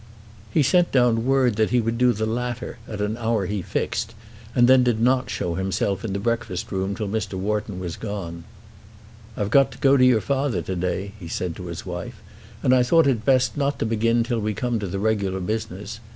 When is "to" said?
9.73-9.77, 9.97-10.03, 10.63-10.75, 11.57-11.67, 13.77-13.85, 14.79-14.87